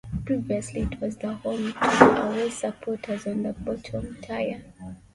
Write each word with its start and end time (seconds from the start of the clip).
Previously, 0.25 0.81
it 0.91 0.99
was 0.99 1.15
the 1.17 1.31
home 1.35 1.73
to 1.73 2.23
away 2.23 2.49
supporters 2.49 3.27
on 3.27 3.43
the 3.43 3.53
bottom 3.53 4.17
tier. 4.23 4.63